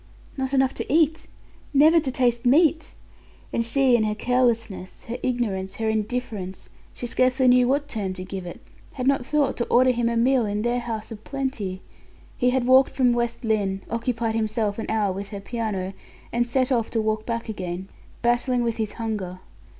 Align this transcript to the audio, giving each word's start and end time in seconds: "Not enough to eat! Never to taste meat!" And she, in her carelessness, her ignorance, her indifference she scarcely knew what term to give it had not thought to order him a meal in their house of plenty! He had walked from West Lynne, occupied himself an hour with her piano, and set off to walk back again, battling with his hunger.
"Not 0.35 0.51
enough 0.51 0.73
to 0.73 0.91
eat! 0.91 1.27
Never 1.75 1.99
to 1.99 2.09
taste 2.11 2.43
meat!" 2.43 2.93
And 3.53 3.63
she, 3.63 3.95
in 3.95 4.03
her 4.05 4.15
carelessness, 4.15 5.03
her 5.03 5.19
ignorance, 5.21 5.75
her 5.75 5.87
indifference 5.89 6.69
she 6.91 7.05
scarcely 7.05 7.47
knew 7.47 7.67
what 7.67 7.87
term 7.87 8.13
to 8.13 8.23
give 8.23 8.47
it 8.47 8.61
had 8.93 9.05
not 9.05 9.23
thought 9.23 9.55
to 9.57 9.67
order 9.67 9.91
him 9.91 10.09
a 10.09 10.17
meal 10.17 10.43
in 10.47 10.63
their 10.63 10.79
house 10.79 11.11
of 11.11 11.23
plenty! 11.23 11.83
He 12.35 12.49
had 12.49 12.65
walked 12.65 12.89
from 12.89 13.13
West 13.13 13.43
Lynne, 13.45 13.81
occupied 13.91 14.33
himself 14.33 14.79
an 14.79 14.87
hour 14.89 15.13
with 15.13 15.29
her 15.29 15.39
piano, 15.39 15.93
and 16.33 16.47
set 16.47 16.71
off 16.71 16.89
to 16.89 16.99
walk 16.99 17.27
back 17.27 17.47
again, 17.47 17.87
battling 18.23 18.63
with 18.63 18.77
his 18.77 18.93
hunger. 18.93 19.39